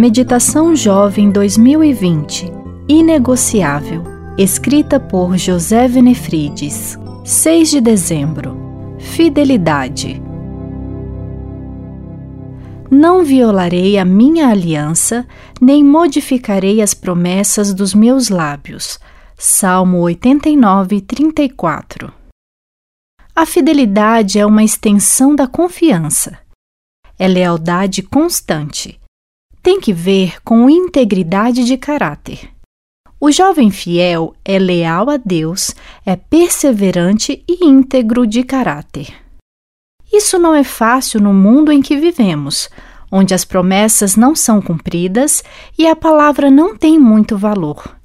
Meditação 0.00 0.74
Jovem 0.74 1.30
2020 1.30 2.50
Inegociável, 2.88 4.02
escrita 4.38 4.98
por 4.98 5.36
José 5.36 5.86
Venefrides, 5.88 6.98
6 7.22 7.70
de 7.70 7.80
dezembro. 7.82 8.96
Fidelidade. 8.98 10.22
Não 12.90 13.22
violarei 13.22 13.98
a 13.98 14.04
minha 14.06 14.48
aliança, 14.48 15.28
nem 15.60 15.84
modificarei 15.84 16.80
as 16.80 16.94
promessas 16.94 17.74
dos 17.74 17.92
meus 17.92 18.30
lábios. 18.30 18.98
Salmo 19.36 19.98
89, 19.98 21.02
34. 21.02 22.10
A 23.36 23.44
fidelidade 23.44 24.38
é 24.38 24.46
uma 24.46 24.64
extensão 24.64 25.36
da 25.36 25.46
confiança. 25.46 26.38
É 27.18 27.28
lealdade 27.28 28.00
constante 28.00 28.98
tem 29.62 29.80
que 29.80 29.92
ver 29.92 30.42
com 30.42 30.70
integridade 30.70 31.64
de 31.64 31.76
caráter. 31.76 32.50
O 33.20 33.30
jovem 33.30 33.70
fiel 33.70 34.34
é 34.44 34.58
leal 34.58 35.10
a 35.10 35.18
Deus, 35.18 35.74
é 36.06 36.16
perseverante 36.16 37.44
e 37.46 37.66
íntegro 37.66 38.26
de 38.26 38.42
caráter. 38.42 39.12
Isso 40.10 40.38
não 40.38 40.54
é 40.54 40.64
fácil 40.64 41.20
no 41.20 41.32
mundo 41.32 41.70
em 41.70 41.82
que 41.82 41.96
vivemos, 41.96 42.70
onde 43.12 43.34
as 43.34 43.44
promessas 43.44 44.16
não 44.16 44.34
são 44.34 44.62
cumpridas 44.62 45.44
e 45.78 45.86
a 45.86 45.94
palavra 45.94 46.50
não 46.50 46.76
tem 46.76 46.98
muito 46.98 47.36
valor. 47.36 47.96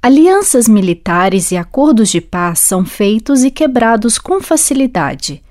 Alianças 0.00 0.68
militares 0.68 1.50
e 1.50 1.56
acordos 1.56 2.10
de 2.10 2.20
paz 2.20 2.60
são 2.60 2.84
feitos 2.84 3.42
e 3.42 3.50
quebrados 3.50 4.18
com 4.18 4.40
facilidade. 4.40 5.42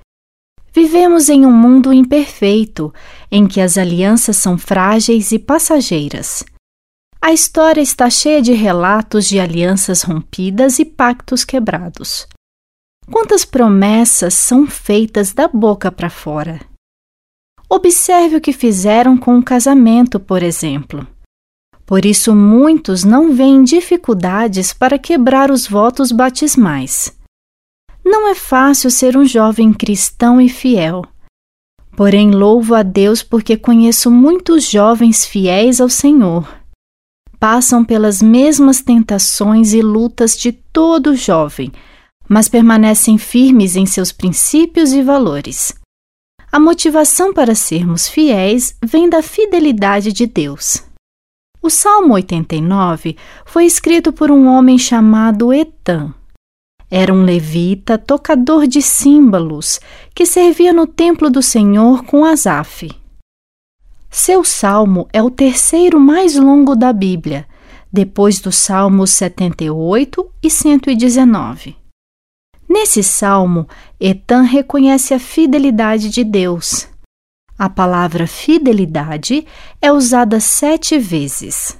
Vivemos 0.72 1.28
em 1.28 1.44
um 1.44 1.52
mundo 1.52 1.92
imperfeito, 1.92 2.92
em 3.36 3.48
que 3.48 3.60
as 3.60 3.76
alianças 3.76 4.36
são 4.36 4.56
frágeis 4.56 5.32
e 5.32 5.40
passageiras. 5.40 6.44
A 7.20 7.32
história 7.32 7.80
está 7.80 8.08
cheia 8.08 8.40
de 8.40 8.52
relatos 8.52 9.26
de 9.26 9.40
alianças 9.40 10.02
rompidas 10.02 10.78
e 10.78 10.84
pactos 10.84 11.44
quebrados. 11.44 12.28
Quantas 13.10 13.44
promessas 13.44 14.34
são 14.34 14.68
feitas 14.68 15.32
da 15.32 15.48
boca 15.48 15.90
para 15.90 16.08
fora? 16.08 16.60
Observe 17.68 18.36
o 18.36 18.40
que 18.40 18.52
fizeram 18.52 19.16
com 19.18 19.36
o 19.36 19.42
casamento, 19.42 20.20
por 20.20 20.40
exemplo. 20.40 21.04
Por 21.84 22.04
isso, 22.04 22.36
muitos 22.36 23.02
não 23.02 23.32
veem 23.32 23.64
dificuldades 23.64 24.72
para 24.72 24.96
quebrar 24.96 25.50
os 25.50 25.66
votos 25.66 26.12
batismais. 26.12 27.12
Não 28.04 28.28
é 28.28 28.34
fácil 28.36 28.92
ser 28.92 29.16
um 29.16 29.24
jovem 29.24 29.72
cristão 29.72 30.40
e 30.40 30.48
fiel. 30.48 31.02
Porém, 31.96 32.30
louvo 32.30 32.74
a 32.74 32.82
Deus 32.82 33.22
porque 33.22 33.56
conheço 33.56 34.10
muitos 34.10 34.68
jovens 34.68 35.24
fiéis 35.24 35.80
ao 35.80 35.88
Senhor. 35.88 36.48
Passam 37.38 37.84
pelas 37.84 38.20
mesmas 38.20 38.80
tentações 38.80 39.72
e 39.72 39.80
lutas 39.80 40.36
de 40.36 40.50
todo 40.50 41.14
jovem, 41.14 41.70
mas 42.28 42.48
permanecem 42.48 43.18
firmes 43.18 43.76
em 43.76 43.86
seus 43.86 44.10
princípios 44.10 44.92
e 44.92 45.02
valores. 45.02 45.74
A 46.50 46.58
motivação 46.58 47.32
para 47.32 47.54
sermos 47.54 48.08
fiéis 48.08 48.76
vem 48.82 49.08
da 49.08 49.22
fidelidade 49.22 50.12
de 50.12 50.26
Deus. 50.26 50.82
O 51.60 51.70
Salmo 51.70 52.14
89 52.14 53.16
foi 53.44 53.66
escrito 53.66 54.12
por 54.12 54.30
um 54.30 54.46
homem 54.46 54.78
chamado 54.78 55.52
Etan. 55.52 56.14
Era 56.96 57.12
um 57.12 57.24
levita, 57.24 57.98
tocador 57.98 58.68
de 58.68 58.80
símbolos, 58.80 59.80
que 60.14 60.24
servia 60.24 60.72
no 60.72 60.86
templo 60.86 61.28
do 61.28 61.42
Senhor 61.42 62.04
com 62.04 62.24
Asaf. 62.24 62.88
Seu 64.08 64.44
salmo 64.44 65.08
é 65.12 65.20
o 65.20 65.28
terceiro 65.28 65.98
mais 65.98 66.36
longo 66.36 66.76
da 66.76 66.92
Bíblia, 66.92 67.48
depois 67.92 68.38
dos 68.38 68.54
Salmos 68.54 69.10
78 69.10 70.24
e 70.40 70.48
119. 70.48 71.74
Nesse 72.68 73.02
salmo, 73.02 73.66
Etan 73.98 74.42
reconhece 74.42 75.14
a 75.14 75.18
fidelidade 75.18 76.08
de 76.08 76.22
Deus. 76.22 76.86
A 77.58 77.68
palavra 77.68 78.28
fidelidade 78.28 79.44
é 79.82 79.90
usada 79.90 80.38
sete 80.38 80.96
vezes. 80.96 81.76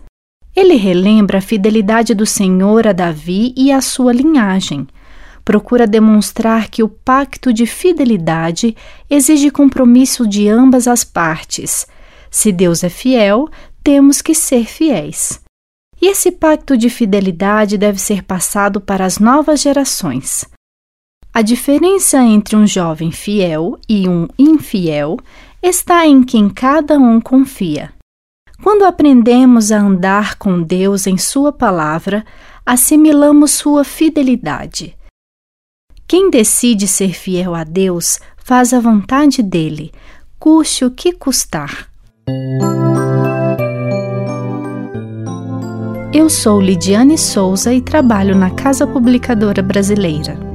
Ele 0.57 0.75
relembra 0.75 1.39
a 1.39 1.41
fidelidade 1.41 2.15
do 2.15 2.27
Senhor 2.27 2.89
a 2.89 2.93
Davi 2.93 3.55
e 3.57 3.71
a 3.71 3.81
sua 3.81 4.13
linhagem. 4.13 4.89
Procura 5.45 5.87
demonstrar 5.87 6.69
que 6.71 6.83
o 6.83 6.89
pacto 6.89 7.53
de 7.53 7.67
fidelidade 7.67 8.75
exige 9.11 9.51
compromisso 9.51 10.27
de 10.27 10.49
ambas 10.49 10.89
as 10.89 11.05
partes. 11.05 11.87
Se 12.31 12.51
Deus 12.51 12.83
é 12.83 12.89
fiel, 12.89 13.49
temos 13.83 14.23
que 14.23 14.35
ser 14.35 14.65
fiéis. 14.65 15.41
E 16.01 16.09
esse 16.09 16.33
pacto 16.33 16.77
de 16.77 16.89
fidelidade 16.89 17.77
deve 17.77 18.01
ser 18.01 18.23
passado 18.23 18.81
para 18.81 19.05
as 19.05 19.19
novas 19.19 19.61
gerações. 19.61 20.45
A 21.33 21.43
diferença 21.43 22.19
entre 22.23 22.57
um 22.57 22.67
jovem 22.67 23.11
fiel 23.11 23.79
e 23.89 24.09
um 24.09 24.29
infiel 24.39 25.19
está 25.63 26.07
em 26.07 26.23
quem 26.23 26.49
cada 26.49 26.97
um 26.97 27.21
confia. 27.21 27.93
Quando 28.63 28.85
aprendemos 28.85 29.73
a 29.73 29.79
andar 29.79 30.37
com 30.37 30.63
Deus 30.63 31.07
em 31.07 31.19
Sua 31.19 31.53
palavra, 31.53 32.25
assimilamos 32.65 33.51
Sua 33.51 33.85
fidelidade. 33.85 34.97
Quem 36.07 36.31
decide 36.31 36.87
ser 36.87 37.15
fiel 37.15 37.55
a 37.55 37.65
Deus 37.65 38.21
faz 38.37 38.75
a 38.75 38.81
vontade 38.81 39.43
dele, 39.43 39.91
custe 40.39 40.85
o 40.85 40.91
que 40.91 41.13
custar. 41.13 41.89
Eu 46.13 46.29
sou 46.29 46.61
Lidiane 46.61 47.17
Souza 47.19 47.73
e 47.73 47.81
trabalho 47.81 48.37
na 48.37 48.51
Casa 48.51 48.87
Publicadora 48.87 49.63
Brasileira. 49.63 50.54